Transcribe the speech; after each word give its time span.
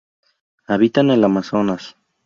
Habita 0.65 1.01
en 1.01 1.11
el 1.11 1.23
Amazonas. 1.23 1.95